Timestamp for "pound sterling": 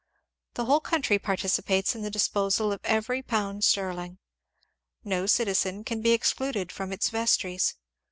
3.21-4.17